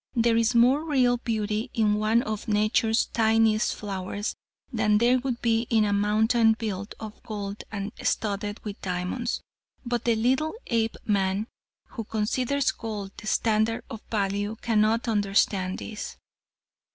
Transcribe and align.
There 0.15 0.35
is 0.35 0.55
more 0.55 0.83
real 0.83 1.17
beauty 1.17 1.69
in 1.75 1.93
one 1.93 2.23
of 2.23 2.47
nature's 2.47 3.05
tiniest 3.05 3.75
flowers 3.75 4.35
than 4.73 4.97
there 4.97 5.19
would 5.19 5.43
be 5.43 5.67
in 5.69 5.85
a 5.85 5.93
mountain 5.93 6.53
built 6.57 6.95
of 6.99 7.21
gold 7.21 7.63
and 7.71 7.91
studded 8.01 8.59
with 8.65 8.81
diamonds, 8.81 9.41
but 9.85 10.05
the 10.05 10.15
little 10.15 10.55
Apeman 10.71 11.45
who 11.89 12.03
considers 12.03 12.71
gold 12.71 13.11
the 13.17 13.27
standard 13.27 13.83
of 13.91 14.01
value 14.09 14.55
cannot 14.63 15.07
understand 15.07 15.77
this." 15.77 16.17